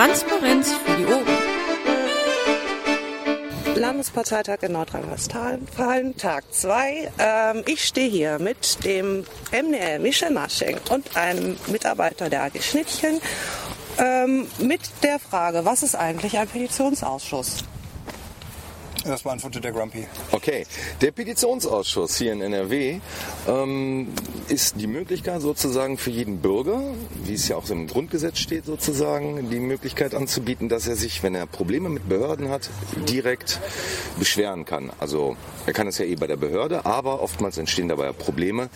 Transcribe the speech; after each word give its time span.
Transparenz 0.00 0.72
für 0.72 0.96
die 0.96 1.04
Ohren. 1.04 1.26
Landesparteitag 3.74 4.62
in 4.62 4.72
Nordrhein-Westfalen, 4.72 6.16
Tag 6.16 6.44
2. 6.50 7.12
Ähm, 7.18 7.62
ich 7.66 7.84
stehe 7.84 8.08
hier 8.08 8.38
mit 8.38 8.82
dem 8.86 9.26
MDL 9.52 9.98
Michel 9.98 10.30
Masching 10.30 10.78
und 10.88 11.18
einem 11.18 11.58
Mitarbeiter 11.66 12.30
der 12.30 12.44
AG 12.44 12.62
Schnittchen 12.62 13.20
ähm, 13.98 14.46
mit 14.58 14.80
der 15.02 15.18
Frage, 15.18 15.66
was 15.66 15.82
ist 15.82 15.96
eigentlich 15.96 16.38
ein 16.38 16.48
Petitionsausschuss? 16.48 17.64
Das 19.04 19.22
beantwortet 19.22 19.64
der 19.64 19.72
Grumpy. 19.72 20.06
Okay, 20.30 20.66
der 21.00 21.10
Petitionsausschuss 21.10 22.16
hier 22.16 22.32
in 22.32 22.42
NRW 22.42 23.00
ähm, 23.48 24.08
ist 24.48 24.80
die 24.80 24.86
Möglichkeit 24.86 25.40
sozusagen 25.40 25.96
für 25.96 26.10
jeden 26.10 26.38
Bürger, 26.38 26.82
wie 27.24 27.34
es 27.34 27.48
ja 27.48 27.56
auch 27.56 27.68
im 27.70 27.86
Grundgesetz 27.86 28.38
steht 28.38 28.66
sozusagen, 28.66 29.48
die 29.48 29.60
Möglichkeit 29.60 30.14
anzubieten, 30.14 30.68
dass 30.68 30.86
er 30.86 30.96
sich, 30.96 31.22
wenn 31.22 31.34
er 31.34 31.46
Probleme 31.46 31.88
mit 31.88 32.08
Behörden 32.08 32.50
hat, 32.50 32.68
direkt 33.08 33.58
beschweren 34.18 34.64
kann. 34.66 34.90
Also 34.98 35.36
er 35.66 35.72
kann 35.72 35.86
es 35.86 35.98
ja 35.98 36.04
eh 36.04 36.16
bei 36.16 36.26
der 36.26 36.36
Behörde, 36.36 36.84
aber 36.84 37.22
oftmals 37.22 37.56
entstehen 37.56 37.88
dabei 37.88 38.12
Probleme 38.12 38.68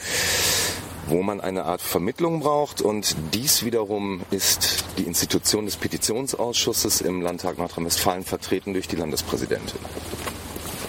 wo 1.07 1.23
man 1.23 1.41
eine 1.41 1.65
Art 1.65 1.83
Vermittlung 1.83 2.41
braucht. 2.41 2.81
Und 2.81 3.17
dies 3.33 3.65
wiederum 3.65 4.23
ist 4.31 4.85
die 4.99 5.05
Institution 5.05 5.67
des 5.67 5.77
Petitionsausschusses 5.77 7.01
im 7.01 7.23
Landtag 7.23 7.59
Nordrhein-Westfalen 7.59 8.25
vertreten 8.25 8.73
durch 8.73 8.89
die 8.89 8.97
Landespräsidentin. 8.97 9.81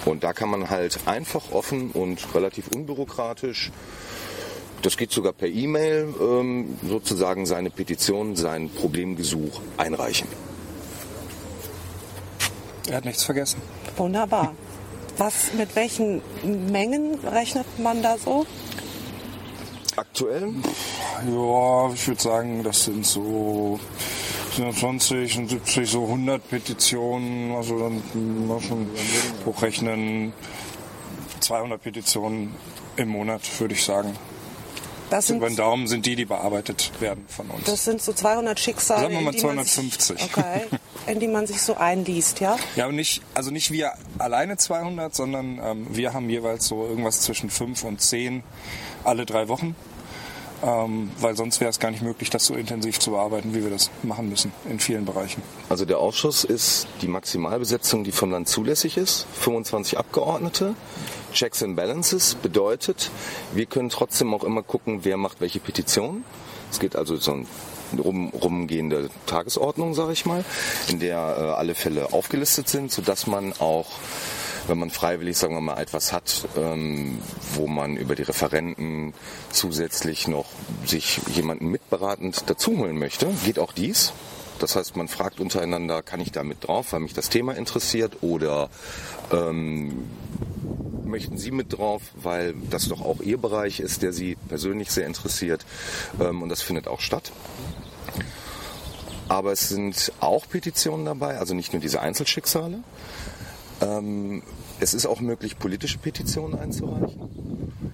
Und 0.05 0.23
da 0.23 0.33
kann 0.33 0.49
man 0.49 0.69
halt 0.69 0.99
einfach 1.07 1.51
offen 1.51 1.91
und 1.91 2.33
relativ 2.35 2.67
unbürokratisch, 2.67 3.71
das 4.83 4.97
geht 4.97 5.11
sogar 5.11 5.33
per 5.33 5.47
E-Mail, 5.47 6.13
ähm, 6.21 6.77
sozusagen 6.87 7.47
seine 7.47 7.71
Petition, 7.71 8.35
sein 8.35 8.69
Problemgesuch 8.69 9.59
einreichen. 9.77 10.27
Er 12.87 12.97
hat 12.97 13.05
nichts 13.05 13.23
vergessen. 13.23 13.61
Wunderbar. 13.97 14.53
Was, 15.17 15.53
mit 15.57 15.75
welchen 15.75 16.21
Mengen 16.71 17.15
rechnet 17.19 17.65
man 17.79 18.03
da 18.03 18.17
so? 18.17 18.45
Aktuell? 20.15 20.53
Ja, 21.29 21.91
ich 21.93 22.07
würde 22.07 22.21
sagen, 22.21 22.63
das 22.63 22.85
sind 22.85 23.05
so 23.05 23.77
20 24.55 25.39
und 25.39 25.49
70, 25.49 25.89
so 25.89 26.03
100 26.03 26.49
Petitionen. 26.49 27.53
Also 27.53 27.77
dann 27.77 28.47
mal 28.47 28.61
schon 28.61 28.87
hochrechnen. 29.45 30.31
200 31.41 31.83
Petitionen 31.83 32.55
im 32.95 33.09
Monat, 33.09 33.41
würde 33.59 33.73
ich 33.73 33.83
sagen. 33.83 34.15
Das 35.09 35.27
sind, 35.27 35.37
Über 35.37 35.49
den 35.49 35.57
Daumen 35.57 35.87
sind 35.87 36.05
die, 36.05 36.15
die 36.15 36.23
bearbeitet 36.23 36.93
werden 37.01 37.25
von 37.27 37.49
uns. 37.49 37.65
das 37.65 37.83
sind 37.83 38.01
so 38.01 38.13
200 38.13 38.57
Schicksale. 38.57 39.01
Sagen 39.01 39.15
wir 39.15 39.21
mal 39.21 39.33
in 39.33 39.37
die 39.37 39.45
man 39.45 39.65
250. 39.65 40.17
Sich, 40.17 40.29
okay, 40.31 40.61
in 41.07 41.19
die 41.19 41.27
man 41.27 41.45
sich 41.45 41.61
so 41.61 41.75
einliest, 41.75 42.39
ja? 42.39 42.55
Ja, 42.77 42.87
und 42.87 42.95
nicht, 42.95 43.21
also 43.33 43.51
nicht 43.51 43.69
wir 43.69 43.91
alleine 44.17 44.55
200, 44.55 45.13
sondern 45.13 45.59
ähm, 45.61 45.87
wir 45.91 46.13
haben 46.13 46.29
jeweils 46.29 46.67
so 46.67 46.85
irgendwas 46.85 47.19
zwischen 47.19 47.49
5 47.49 47.83
und 47.83 47.99
10 47.99 48.43
alle 49.03 49.25
drei 49.25 49.49
Wochen. 49.49 49.75
Ähm, 50.65 51.11
weil 51.19 51.37
sonst 51.37 51.59
wäre 51.59 51.69
es 51.69 51.79
gar 51.79 51.91
nicht 51.91 52.01
möglich, 52.01 52.31
das 52.31 52.47
so 52.47 52.55
intensiv 52.55 52.99
zu 52.99 53.11
bearbeiten, 53.11 53.53
wie 53.53 53.61
wir 53.63 53.69
das 53.69 53.91
machen 54.01 54.29
müssen 54.29 54.51
in 54.67 54.79
vielen 54.79 55.05
Bereichen. 55.05 55.43
Also 55.69 55.85
der 55.85 55.99
Ausschuss 55.99 56.43
ist 56.43 56.87
die 57.01 57.07
Maximalbesetzung, 57.07 58.03
die 58.03 58.11
vom 58.11 58.31
Land 58.31 58.49
zulässig 58.49 58.97
ist. 58.97 59.27
25 59.33 59.99
Abgeordnete. 59.99 60.73
Checks 61.33 61.61
and 61.61 61.75
Balances 61.75 62.33
bedeutet, 62.33 63.11
wir 63.53 63.67
können 63.67 63.89
trotzdem 63.89 64.33
auch 64.33 64.43
immer 64.43 64.63
gucken, 64.63 65.01
wer 65.03 65.17
macht 65.17 65.39
welche 65.39 65.59
Petition. 65.59 66.23
Es 66.71 66.79
geht 66.79 66.95
also 66.95 67.15
so 67.17 67.33
ein 67.33 67.47
rum, 67.99 68.29
rumgehende 68.29 69.09
Tagesordnung, 69.27 69.93
sage 69.93 70.13
ich 70.13 70.25
mal, 70.25 70.43
in 70.87 70.99
der 70.99 71.17
äh, 71.17 71.41
alle 71.59 71.75
Fälle 71.75 72.11
aufgelistet 72.11 72.69
sind, 72.69 72.91
sodass 72.91 73.27
man 73.27 73.53
auch 73.53 73.87
wenn 74.67 74.79
man 74.79 74.89
freiwillig, 74.89 75.37
sagen 75.37 75.53
wir 75.53 75.61
mal, 75.61 75.79
etwas 75.79 76.11
hat, 76.11 76.47
ähm, 76.57 77.19
wo 77.53 77.67
man 77.67 77.97
über 77.97 78.15
die 78.15 78.23
Referenten 78.23 79.13
zusätzlich 79.51 80.27
noch 80.27 80.45
sich 80.85 81.19
jemanden 81.33 81.67
mitberatend 81.67 82.49
dazuholen 82.49 82.97
möchte, 82.97 83.27
geht 83.43 83.59
auch 83.59 83.73
dies. 83.73 84.13
Das 84.59 84.75
heißt, 84.75 84.95
man 84.95 85.07
fragt 85.07 85.39
untereinander, 85.39 86.01
kann 86.01 86.21
ich 86.21 86.31
da 86.31 86.43
mit 86.43 86.65
drauf, 86.65 86.93
weil 86.93 87.01
mich 87.01 87.13
das 87.13 87.29
Thema 87.29 87.55
interessiert 87.55 88.17
oder 88.21 88.69
ähm, 89.31 90.07
möchten 91.03 91.37
Sie 91.37 91.51
mit 91.51 91.77
drauf, 91.77 92.01
weil 92.15 92.53
das 92.69 92.87
doch 92.87 93.01
auch 93.01 93.19
Ihr 93.19 93.37
Bereich 93.37 93.79
ist, 93.79 94.01
der 94.01 94.13
Sie 94.13 94.37
persönlich 94.47 94.91
sehr 94.91 95.07
interessiert 95.07 95.65
ähm, 96.19 96.41
und 96.41 96.49
das 96.49 96.61
findet 96.61 96.87
auch 96.87 97.01
statt. 97.01 97.31
Aber 99.27 99.51
es 99.51 99.69
sind 99.69 100.11
auch 100.19 100.47
Petitionen 100.47 101.05
dabei, 101.05 101.37
also 101.37 101.53
nicht 101.53 101.73
nur 101.73 101.81
diese 101.81 101.99
Einzelschicksale. 101.99 102.83
Ähm, 103.81 104.41
es 104.79 104.93
ist 104.93 105.05
auch 105.05 105.21
möglich, 105.21 105.57
politische 105.57 105.97
Petitionen 105.97 106.57
einzureichen. 106.57 107.29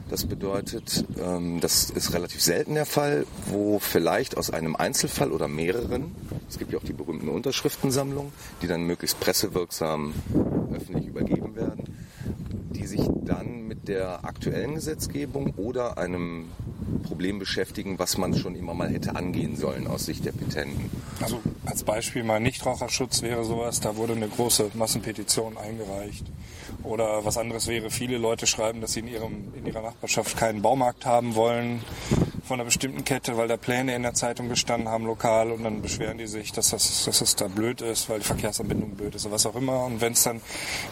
Das 0.09 0.25
bedeutet, 0.25 1.05
ähm, 1.23 1.59
das 1.61 1.89
ist 1.89 2.13
relativ 2.13 2.41
selten 2.41 2.73
der 2.73 2.85
Fall, 2.85 3.25
wo 3.45 3.79
vielleicht 3.79 4.35
aus 4.35 4.49
einem 4.49 4.75
Einzelfall 4.75 5.31
oder 5.31 5.47
mehreren, 5.47 6.13
es 6.49 6.59
gibt 6.59 6.73
ja 6.73 6.79
auch 6.79 6.83
die 6.83 6.93
berühmten 6.93 7.29
Unterschriftensammlungen, 7.29 8.33
die 8.61 8.67
dann 8.67 8.83
möglichst 8.83 9.19
pressewirksam 9.21 10.13
öffentlich 10.73 11.07
übergeben 11.07 11.55
werden, 11.55 11.83
die 12.71 12.85
sich 12.85 13.01
dann 13.23 13.67
mit 13.67 13.87
der 13.87 14.25
aktuellen 14.25 14.75
Gesetzgebung 14.75 15.53
oder 15.55 15.97
einem 15.97 16.49
Problem 16.99 17.39
beschäftigen, 17.39 17.99
was 17.99 18.17
man 18.17 18.35
schon 18.35 18.55
immer 18.55 18.73
mal 18.73 18.89
hätte 18.89 19.15
angehen 19.15 19.55
sollen 19.55 19.87
aus 19.87 20.05
Sicht 20.05 20.25
der 20.25 20.31
Petenten. 20.31 20.89
Also 21.21 21.39
als 21.65 21.83
Beispiel 21.83 22.23
mal 22.23 22.39
Nichtraucherschutz 22.39 23.21
wäre 23.21 23.43
sowas, 23.45 23.79
da 23.79 23.95
wurde 23.95 24.13
eine 24.13 24.27
große 24.27 24.71
Massenpetition 24.73 25.57
eingereicht. 25.57 26.25
Oder 26.83 27.23
was 27.25 27.37
anderes 27.37 27.67
wäre, 27.67 27.89
viele 27.89 28.17
Leute 28.17 28.47
schreiben, 28.47 28.81
dass 28.81 28.93
sie 28.93 29.01
in, 29.01 29.07
ihrem, 29.07 29.53
in 29.55 29.65
ihrer 29.65 29.81
Nachbarschaft 29.81 30.37
keinen 30.37 30.61
Baumarkt 30.61 31.05
haben 31.05 31.35
wollen 31.35 31.81
von 32.43 32.55
einer 32.55 32.65
bestimmten 32.65 33.03
Kette, 33.03 33.37
weil 33.37 33.47
da 33.47 33.57
Pläne 33.57 33.95
in 33.95 34.03
der 34.03 34.13
Zeitung 34.13 34.49
gestanden 34.49 34.89
haben, 34.89 35.05
lokal, 35.05 35.51
und 35.51 35.63
dann 35.63 35.81
beschweren 35.81 36.17
die 36.17 36.27
sich, 36.27 36.51
dass 36.51 36.71
das, 36.71 37.05
dass 37.05 37.19
das 37.19 37.35
da 37.35 37.47
blöd 37.47 37.81
ist, 37.81 38.09
weil 38.09 38.19
die 38.19 38.25
Verkehrsanbindung 38.25 38.91
blöd 38.91 39.15
ist 39.15 39.25
oder 39.25 39.35
was 39.35 39.45
auch 39.45 39.55
immer. 39.55 39.85
Und 39.85 40.01
wenn 40.01 40.13
es 40.13 40.23
dann 40.23 40.41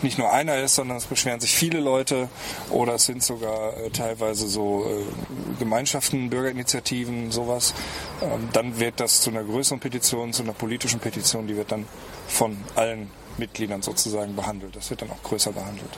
nicht 0.02 0.18
nur 0.18 0.32
einer 0.32 0.58
ist, 0.58 0.76
sondern 0.76 0.98
es 0.98 1.06
beschweren 1.06 1.40
sich 1.40 1.54
viele 1.54 1.80
Leute 1.80 2.30
oder 2.70 2.96
es 2.96 3.06
sind 3.06 3.24
sogar 3.24 3.78
äh, 3.78 3.90
teilweise 3.90 4.48
so 4.48 4.86
äh, 4.86 5.60
Gemeinschaften, 5.60 6.30
Bürgerinitiativen, 6.30 7.32
sowas, 7.32 7.74
ähm, 8.22 8.50
dann 8.54 8.80
wird 8.80 9.00
das 9.00 9.22
zu 9.22 9.30
einer 9.30 9.44
größeren 9.44 9.80
Petition, 9.80 10.34
zu 10.34 10.44
einer 10.44 10.54
politischen 10.54 11.00
Petition, 11.00 11.48
die 11.48 11.56
wird 11.56 11.72
dann 11.72 11.86
von 12.28 12.58
allen 12.76 13.10
Mitgliedern 13.38 13.82
sozusagen 13.82 14.36
behandelt. 14.36 14.76
Das 14.76 14.90
wird 14.90 15.02
dann 15.02 15.12
auch 15.12 15.24
größer 15.24 15.52
behandelt. 15.52 15.98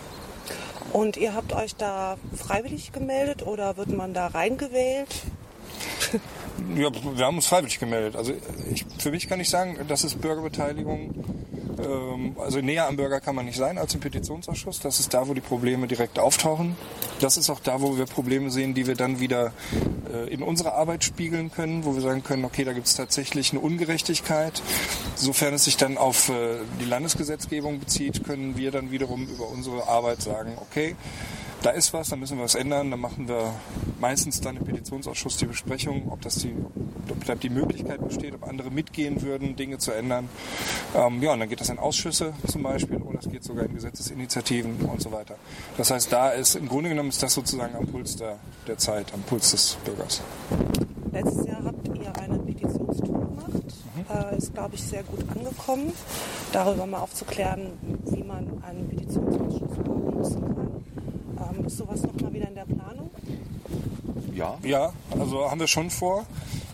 Und 0.94 1.16
ihr 1.18 1.34
habt 1.34 1.54
euch 1.54 1.76
da 1.76 2.18
freiwillig 2.36 2.92
gemeldet 2.92 3.46
oder 3.46 3.78
wird 3.78 3.90
man 3.90 4.14
da 4.14 4.28
reingewählt? 4.28 5.08
Ja, 6.76 6.90
wir 7.16 7.26
haben 7.26 7.36
uns 7.36 7.48
freiwillig 7.48 7.80
gemeldet. 7.80 8.16
Also 8.16 8.34
ich, 8.72 8.86
für 8.98 9.12
mich 9.12 9.28
kann 9.28 9.40
ich 9.40 9.50
sagen, 9.50 9.78
das 9.88 10.04
ist 10.04 10.22
Bürgerbeteiligung. 10.22 11.14
Ähm, 11.80 12.36
also 12.40 12.60
näher 12.60 12.88
am 12.88 12.98
Bürger 12.98 13.20
kann 13.20 13.36
man 13.36 13.46
nicht 13.46 13.58
sein 13.58 13.78
als 13.78 13.94
im 13.94 14.00
Petitionsausschuss. 14.00 14.80
Das 14.80 15.00
ist 15.00 15.14
da, 15.14 15.28
wo 15.28 15.34
die 15.34 15.42
Probleme 15.42 15.88
direkt 15.88 16.20
auftauchen. 16.20 16.76
Das 17.20 17.38
ist 17.38 17.50
auch 17.50 17.60
da, 17.60 17.82
wo 17.82 17.98
wir 17.98 18.06
Probleme 18.06 18.52
sehen, 18.52 18.74
die 18.74 18.88
wir 18.88 18.96
dann 18.96 19.20
wieder 19.20 19.54
äh, 20.14 20.32
in 20.34 20.44
unserer 20.44 20.74
Arbeit 20.74 21.04
spiegeln 21.04 21.52
können, 21.52 21.86
wo 21.86 21.94
wir 21.96 22.02
sagen 22.02 22.24
können, 22.24 22.46
okay, 22.46 22.64
da 22.64 22.74
gibt 22.74 22.88
es 22.88 22.96
tatsächlich 22.96 23.52
eine 23.52 23.60
Ungerechtigkeit. 23.60 24.62
Sofern 25.16 25.54
es 25.54 25.66
sich 25.66 25.78
dann 25.78 25.98
auf 25.98 26.30
äh, 26.30 26.60
die 26.80 26.86
Landesgesetzgebung 26.86 27.80
bezieht, 27.80 28.24
können 28.24 28.58
wir 28.58 28.72
dann 28.72 28.92
wiederum 28.92 29.28
über 29.28 29.48
unsere 29.50 29.88
Arbeit 29.88 30.22
sagen, 30.22 30.54
okay, 30.58 30.96
da 31.62 31.70
ist 31.72 31.94
was, 31.94 32.10
da 32.10 32.16
müssen 32.16 32.38
wir 32.38 32.44
was 32.44 32.56
ändern. 32.56 32.92
Dann 32.92 33.00
machen 33.00 33.28
wir 33.28 33.54
meistens 34.00 34.42
dann 34.42 34.58
im 34.58 34.66
Petitionsausschuss 34.66 35.38
die 35.38 35.46
Besprechung, 35.46 36.12
ob, 36.12 36.22
das 36.22 36.36
die, 36.36 36.56
ob 37.10 37.26
da 37.26 37.36
die 37.36 37.50
Möglichkeit 37.50 38.06
besteht, 38.06 38.34
ob 38.34 38.48
andere 38.48 38.72
mitgehen 38.72 39.22
würden, 39.22 39.56
Dinge 39.56 39.78
zu 39.78 39.92
ändern. 39.92 40.30
Ähm, 40.96 41.22
ja, 41.22 41.34
und 41.34 41.40
dann 41.40 41.50
geht 41.50 41.62
das 41.62 41.70
in 41.70 41.80
Ausschüsse 41.80 42.34
zum 42.48 42.64
Beispiel 42.64 42.98
oder 42.98 43.20
es 43.20 43.30
geht 43.30 43.44
sogar 43.44 43.66
in 43.66 43.76
Gesetzesinitiativen 43.76 44.78
und 44.82 45.02
so 45.02 45.12
weiter. 45.12 45.36
Das 45.78 45.92
heißt, 45.92 46.12
da 46.12 46.30
ist 46.30 46.56
im 46.56 46.68
Grunde 46.68 46.90
genommen 46.90 47.10
ist 47.10 47.22
das 47.22 47.34
sozusagen 47.34 47.76
am 47.76 47.88
Puls 47.88 48.16
der, 48.16 48.38
der 48.68 48.78
Zeit, 48.78 49.14
am 49.14 49.22
Puls 49.22 49.52
des 49.52 49.78
Bürgers. 49.86 50.22
Letztes 51.12 51.46
Jahr 51.46 51.64
habt 51.64 51.88
ihr 51.88 52.16
eine 52.18 52.40
Petitionstour 52.40 53.20
gemacht. 53.20 53.52
Äh, 54.10 54.38
ist, 54.38 54.54
glaube 54.54 54.76
ich, 54.76 54.84
sehr 54.84 55.04
gut 55.04 55.20
angekommen. 55.30 55.94
Darüber 56.52 56.86
mal 56.86 57.00
aufzuklären, 57.00 57.74
wie 58.06 58.24
man 58.24 58.64
einen 58.64 58.88
Petitionsausschuss 58.90 59.78
überhaupt 59.78 60.16
nutzen 60.16 60.42
kann. 60.42 60.72
Ähm, 61.42 61.58
ist 61.72 61.78
sowas 61.78 62.02
nochmal 62.04 62.34
wieder 62.34 62.48
in 62.50 62.56
der 62.56 62.66
Planung? 62.66 63.10
Ja, 64.34 64.58
Ja, 64.64 64.94
also 65.18 65.50
haben 65.50 65.60
wir 65.60 65.68
schon 65.68 65.90
vor. 65.90 66.26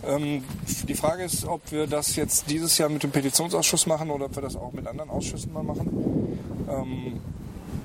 Ähm, 0.07 0.43
die 0.87 0.95
Frage 0.95 1.23
ist, 1.23 1.45
ob 1.45 1.71
wir 1.71 1.85
das 1.85 2.15
jetzt 2.15 2.49
dieses 2.49 2.77
Jahr 2.77 2.89
mit 2.89 3.03
dem 3.03 3.11
Petitionsausschuss 3.11 3.85
machen 3.85 4.09
oder 4.09 4.25
ob 4.25 4.35
wir 4.35 4.41
das 4.41 4.55
auch 4.55 4.73
mit 4.73 4.87
anderen 4.87 5.09
Ausschüssen 5.09 5.53
mal 5.53 5.63
machen. 5.63 6.39
Ähm, 6.69 7.19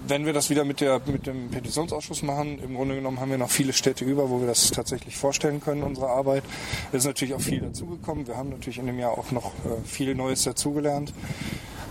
wenn 0.09 0.27
wir 0.27 0.33
das 0.33 0.51
wieder 0.51 0.65
mit, 0.65 0.81
der, 0.81 1.01
mit 1.07 1.27
dem 1.27 1.51
Petitionsausschuss 1.51 2.23
machen, 2.23 2.59
im 2.59 2.75
Grunde 2.75 2.95
genommen 2.95 3.21
haben 3.21 3.31
wir 3.31 3.39
noch 3.39 3.51
viele 3.51 3.73
Städte 3.73 4.05
über, 4.05 4.31
wo 4.31 4.41
wir 4.41 4.47
das 4.47 4.71
tatsächlich 4.71 5.17
vorstellen 5.17 5.61
können, 5.61 5.83
unsere 5.83 6.09
Arbeit. 6.09 6.45
Es 6.93 6.99
ist 7.01 7.07
natürlich 7.07 7.35
auch 7.35 7.41
viel 7.41 7.61
dazugekommen. 7.61 8.27
Wir 8.27 8.37
haben 8.37 8.51
natürlich 8.51 8.79
in 8.79 8.87
dem 8.87 8.99
Jahr 8.99 9.13
auch 9.13 9.31
noch 9.33 9.53
äh, 9.65 9.85
viel 9.85 10.15
Neues 10.15 10.45
dazugelernt. 10.45 11.13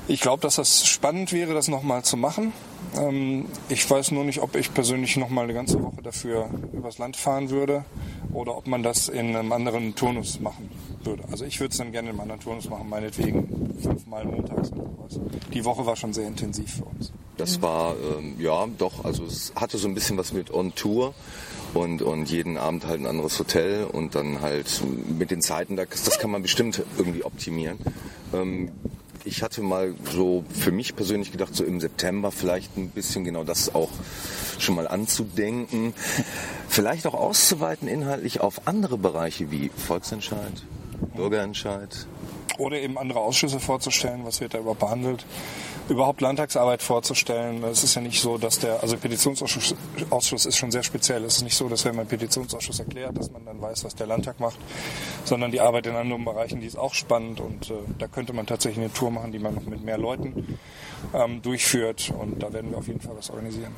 Ich 0.08 0.20
glaube, 0.20 0.42
dass 0.42 0.56
das 0.56 0.86
spannend 0.86 1.32
wäre, 1.32 1.54
das 1.54 1.68
nochmal 1.68 2.04
zu 2.04 2.18
machen. 2.18 2.54
Ähm, 2.98 3.46
ich 3.70 3.90
weiß 3.90 4.12
nur 4.12 4.24
nicht, 4.24 4.42
ob 4.42 4.56
ich 4.56 4.74
persönlich 4.74 5.18
nochmal 5.18 5.46
eine 5.46 5.54
ganze 5.54 5.82
Woche 5.82 6.02
dafür 6.02 6.50
übers 6.74 6.98
Land 6.98 7.16
fahren 7.16 7.50
würde 7.50 7.86
oder 8.34 8.58
ob 8.58 8.68
man 8.68 8.84
das 8.84 9.08
in 9.08 9.36
einem 9.36 9.52
anderen 9.52 9.96
Turnus 9.96 10.40
machen 10.40 10.70
würde. 11.04 11.24
Also 11.32 11.46
ich 11.46 11.60
würde 11.60 11.72
es 11.72 11.78
dann 11.78 11.92
gerne 11.92 12.10
in 12.10 12.14
einem 12.14 12.22
anderen 12.22 12.42
Turnus 12.42 12.70
machen, 12.70 12.90
meinetwegen 12.90 13.76
fünfmal 13.82 14.26
montags 14.26 14.72
oder 14.72 14.90
was. 14.98 15.20
Die 15.54 15.66
Woche 15.66 15.86
war 15.86 15.96
schon 15.96 16.14
sehr 16.14 16.28
intensiv 16.28 16.76
für 16.76 16.86
uns. 16.86 17.12
Das 17.38 17.62
war, 17.62 17.96
ähm, 17.96 18.36
ja, 18.40 18.68
doch, 18.78 19.04
also 19.04 19.26
es 19.26 19.54
hatte 19.56 19.78
so 19.78 19.88
ein 19.88 19.96
bisschen 19.96 20.18
was 20.18 20.32
mit 20.34 20.54
On 20.54 20.76
Tour 20.76 21.14
und, 21.74 22.02
und 22.02 22.30
jeden 22.30 22.58
Abend 22.58 22.86
halt 22.86 23.00
ein 23.00 23.08
anderes 23.08 23.40
Hotel 23.40 23.86
und 23.86 24.16
dann 24.16 24.42
halt 24.42 24.82
mit 25.18 25.32
den 25.32 25.42
Zeiten, 25.42 25.76
das 25.76 26.20
kann 26.20 26.30
man 26.30 26.42
bestimmt 26.42 26.84
irgendwie 26.98 27.24
optimieren. 27.24 27.80
Ähm, 28.34 28.72
ich 29.26 29.44
hatte 29.44 29.62
mal 29.62 29.94
so 30.14 30.44
für 30.54 30.72
mich 30.72 30.96
persönlich 30.96 31.32
gedacht, 31.32 31.56
so 31.56 31.64
im 31.64 31.80
September 31.80 32.32
vielleicht 32.32 32.78
ein 32.78 32.90
bisschen 32.90 33.24
genau 33.24 33.44
das 33.44 33.74
auch 33.74 33.90
schon 34.60 34.76
mal 34.76 34.88
anzudenken. 34.88 35.94
Vielleicht 36.68 37.06
auch 37.08 37.14
auszuweiten 37.14 37.88
inhaltlich 37.88 38.40
auf 38.40 38.68
andere 38.68 38.98
Bereiche 38.98 39.52
wie 39.52 39.70
Volksentscheid, 39.76 40.64
Bürgerentscheid. 41.16 42.08
Oder 42.58 42.80
eben 42.82 42.98
andere 42.98 43.20
Ausschüsse 43.20 43.60
vorzustellen, 43.60 44.26
was 44.26 44.42
wird 44.42 44.54
da 44.54 44.60
überhaupt 44.60 44.80
behandelt 44.80 45.26
überhaupt 45.92 46.22
Landtagsarbeit 46.22 46.82
vorzustellen. 46.82 47.64
Es 47.64 47.84
ist 47.84 47.96
ja 47.96 48.02
nicht 48.02 48.22
so, 48.22 48.38
dass 48.38 48.60
der, 48.60 48.82
also 48.82 48.98
Petitionsausschuss 48.98 49.76
Ausschuss 50.10 50.46
ist 50.46 50.58
schon 50.58 50.72
sehr 50.72 50.84
speziell. 50.84 51.24
Es 51.26 51.38
ist 51.38 51.44
nicht 51.44 51.56
so, 51.56 51.68
dass 51.68 51.86
wenn 51.86 51.96
man 51.96 52.08
Petitionsausschuss 52.08 52.80
erklärt, 52.80 53.18
dass 53.18 53.32
man 53.32 53.46
dann 53.46 53.62
weiß, 53.62 53.84
was 53.84 53.96
der 53.96 54.08
Landtag 54.08 54.40
macht, 54.40 54.58
sondern 55.26 55.52
die 55.52 55.60
Arbeit 55.60 55.88
in 55.88 55.96
anderen 55.96 56.24
Bereichen, 56.24 56.62
die 56.62 56.68
ist 56.68 56.78
auch 56.78 56.94
spannend 56.94 57.40
und 57.40 57.70
äh, 57.70 57.74
da 58.00 58.08
könnte 58.08 58.34
man 58.34 58.46
tatsächlich 58.46 58.84
eine 58.84 58.94
Tour 58.94 59.12
machen, 59.12 59.32
die 59.32 59.40
man 59.40 59.56
noch 59.56 59.66
mit 59.66 59.84
mehr 59.84 59.98
Leuten 59.98 60.58
ähm, 61.14 61.42
durchführt 61.42 62.14
und 62.18 62.42
da 62.42 62.54
werden 62.54 62.72
wir 62.72 62.78
auf 62.78 62.88
jeden 62.88 63.02
Fall 63.02 63.16
was 63.18 63.30
organisieren. 63.30 63.76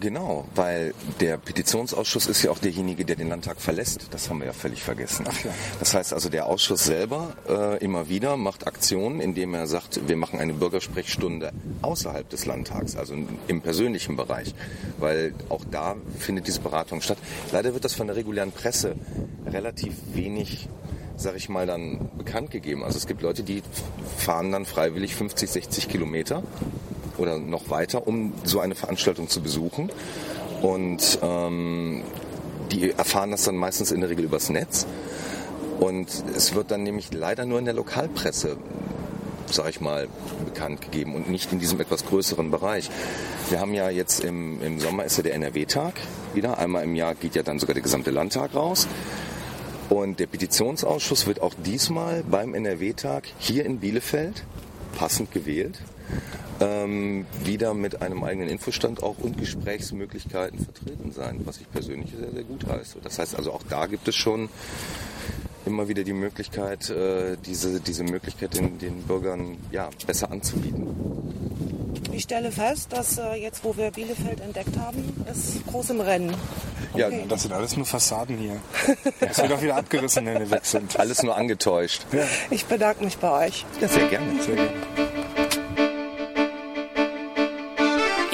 Genau, 0.00 0.46
weil 0.54 0.94
der 1.20 1.38
Petitionsausschuss 1.38 2.26
ist 2.26 2.42
ja 2.42 2.50
auch 2.50 2.58
derjenige, 2.58 3.04
der 3.04 3.16
den 3.16 3.28
Landtag 3.28 3.60
verlässt. 3.60 4.08
Das 4.10 4.28
haben 4.28 4.38
wir 4.38 4.46
ja 4.46 4.52
völlig 4.52 4.82
vergessen. 4.82 5.26
Ja. 5.44 5.50
Das 5.78 5.94
heißt 5.94 6.12
also, 6.12 6.28
der 6.28 6.46
Ausschuss 6.46 6.84
selber 6.84 7.34
äh, 7.48 7.78
immer 7.84 8.08
wieder 8.08 8.36
macht 8.36 8.66
Aktionen, 8.66 9.20
indem 9.20 9.54
er 9.54 9.66
sagt, 9.66 10.08
wir 10.08 10.16
machen 10.16 10.40
eine 10.40 10.54
Bürgersprechstunde 10.54 11.52
außerhalb 11.82 12.28
des 12.28 12.46
Landtags, 12.46 12.96
also 12.96 13.14
im 13.46 13.60
persönlichen 13.60 14.16
Bereich, 14.16 14.54
weil 14.98 15.34
auch 15.48 15.64
da 15.70 15.96
findet 16.18 16.46
diese 16.46 16.60
Beratung 16.60 17.00
statt. 17.00 17.18
Leider 17.52 17.74
wird 17.74 17.84
das 17.84 17.94
von 17.94 18.06
der 18.06 18.16
regulären 18.16 18.52
Presse 18.52 18.96
relativ 19.46 19.94
wenig 20.12 20.68
sag 21.16 21.34
ich 21.36 21.48
mal, 21.48 21.66
dann 21.66 22.10
bekannt 22.16 22.50
gegeben. 22.50 22.84
Also 22.84 22.98
es 22.98 23.06
gibt 23.06 23.22
Leute, 23.22 23.42
die 23.42 23.62
fahren 24.18 24.52
dann 24.52 24.66
freiwillig 24.66 25.14
50, 25.14 25.50
60 25.50 25.88
Kilometer 25.88 26.42
oder 27.18 27.38
noch 27.38 27.70
weiter, 27.70 28.06
um 28.06 28.32
so 28.44 28.60
eine 28.60 28.74
Veranstaltung 28.74 29.28
zu 29.28 29.40
besuchen. 29.40 29.90
Und 30.62 31.18
ähm, 31.22 32.02
die 32.72 32.90
erfahren 32.90 33.30
das 33.30 33.44
dann 33.44 33.56
meistens 33.56 33.92
in 33.92 34.00
der 34.00 34.10
Regel 34.10 34.24
übers 34.24 34.50
Netz. 34.50 34.86
Und 35.78 36.08
es 36.34 36.54
wird 36.54 36.70
dann 36.70 36.82
nämlich 36.82 37.12
leider 37.12 37.44
nur 37.44 37.58
in 37.58 37.66
der 37.66 37.74
Lokalpresse 37.74 38.56
sag 39.52 39.68
ich 39.68 39.80
mal, 39.80 40.08
bekannt 40.44 40.80
gegeben 40.80 41.14
und 41.14 41.28
nicht 41.30 41.52
in 41.52 41.58
diesem 41.58 41.80
etwas 41.80 42.06
größeren 42.06 42.50
Bereich. 42.50 42.90
Wir 43.48 43.60
haben 43.60 43.74
ja 43.74 43.90
jetzt 43.90 44.24
im, 44.24 44.62
im 44.62 44.80
Sommer 44.80 45.04
ist 45.04 45.16
ja 45.16 45.22
der 45.22 45.34
NRW-Tag 45.34 45.94
wieder. 46.34 46.58
Einmal 46.58 46.84
im 46.84 46.94
Jahr 46.94 47.14
geht 47.14 47.34
ja 47.34 47.42
dann 47.42 47.58
sogar 47.58 47.74
der 47.74 47.82
gesamte 47.82 48.10
Landtag 48.10 48.54
raus. 48.54 48.88
Und 49.88 50.18
der 50.18 50.26
Petitionsausschuss 50.26 51.26
wird 51.26 51.40
auch 51.40 51.54
diesmal 51.64 52.24
beim 52.28 52.54
NRW-Tag 52.54 53.28
hier 53.38 53.64
in 53.64 53.78
Bielefeld 53.78 54.42
passend 54.96 55.30
gewählt 55.30 55.78
ähm, 56.60 57.26
wieder 57.44 57.74
mit 57.74 58.02
einem 58.02 58.24
eigenen 58.24 58.48
Infostand 58.48 59.02
auch 59.02 59.18
und 59.18 59.38
Gesprächsmöglichkeiten 59.38 60.58
vertreten 60.58 61.12
sein, 61.12 61.40
was 61.44 61.58
ich 61.58 61.70
persönlich 61.70 62.10
sehr, 62.18 62.30
sehr 62.32 62.44
gut 62.44 62.66
heiße. 62.66 62.98
Das 63.02 63.18
heißt 63.18 63.36
also 63.36 63.52
auch 63.52 63.62
da 63.68 63.86
gibt 63.86 64.08
es 64.08 64.14
schon 64.14 64.48
immer 65.66 65.88
wieder 65.88 66.04
die 66.04 66.12
Möglichkeit, 66.12 66.90
äh, 66.90 67.36
diese, 67.44 67.80
diese 67.80 68.04
Möglichkeit 68.04 68.54
den, 68.54 68.78
den 68.78 69.02
Bürgern 69.02 69.58
ja, 69.72 69.90
besser 70.06 70.30
anzubieten. 70.30 70.86
Ich 72.12 72.22
stelle 72.22 72.50
fest, 72.50 72.92
dass 72.92 73.18
äh, 73.18 73.34
jetzt, 73.34 73.62
wo 73.64 73.76
wir 73.76 73.90
Bielefeld 73.90 74.40
entdeckt 74.40 74.76
haben, 74.78 75.26
ist 75.30 75.66
groß 75.66 75.90
im 75.90 76.00
Rennen. 76.00 76.34
Okay. 76.92 77.20
Ja, 77.20 77.26
das 77.28 77.42
sind 77.42 77.52
alles 77.52 77.76
nur 77.76 77.84
Fassaden 77.84 78.38
hier. 78.38 78.60
Das 79.20 79.38
wird 79.38 79.52
auch 79.52 79.60
wieder 79.60 79.76
abgerissen, 79.76 80.24
wenn 80.24 80.38
wir 80.38 80.50
weg 80.50 80.64
sind. 80.64 80.98
Alles 80.98 81.22
nur 81.22 81.36
angetäuscht. 81.36 82.06
Ja. 82.12 82.22
Ich 82.50 82.64
bedanke 82.64 83.04
mich 83.04 83.18
bei 83.18 83.46
euch. 83.46 83.66
Ja, 83.80 83.88
sehr 83.88 84.06
gerne. 84.06 84.42
Sehr 84.42 84.54
gerne. 84.54 85.15